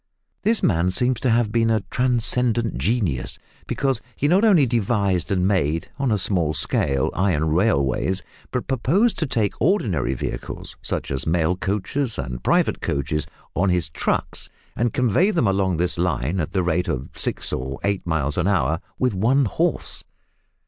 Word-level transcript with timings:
This 0.41 0.63
man 0.63 0.89
seems 0.89 1.19
to 1.19 1.29
have 1.29 1.51
been 1.51 1.69
a 1.69 1.83
transcendent 1.91 2.79
genius, 2.79 3.37
because 3.67 4.01
he 4.15 4.27
not 4.27 4.43
only 4.43 4.65
devised 4.65 5.29
and 5.31 5.47
made 5.47 5.91
(on 5.99 6.09
a 6.11 6.17
small 6.17 6.55
scale) 6.55 7.11
iron 7.13 7.49
railways, 7.51 8.23
but 8.49 8.65
proposed 8.67 9.19
to 9.19 9.27
take 9.27 9.53
ordinary 9.61 10.15
vehicles, 10.15 10.75
such 10.81 11.11
as 11.11 11.27
mail 11.27 11.55
coaches 11.55 12.17
and 12.17 12.41
private 12.43 12.81
carriages, 12.81 13.27
on 13.55 13.69
his 13.69 13.89
trucks, 13.89 14.49
and 14.75 14.91
convey 14.91 15.29
them 15.29 15.45
along 15.45 15.77
his 15.77 15.99
line 15.99 16.39
at 16.39 16.51
the 16.53 16.63
rate 16.63 16.87
of 16.87 17.09
six 17.15 17.53
or 17.53 17.77
eight 17.83 18.03
miles 18.03 18.39
an 18.39 18.47
hour 18.47 18.79
with 18.97 19.13
one 19.13 19.45
horse. 19.45 20.03